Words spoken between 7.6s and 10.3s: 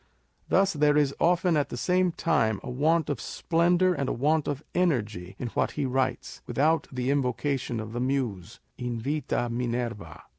of the Muse â€" invita Minerva.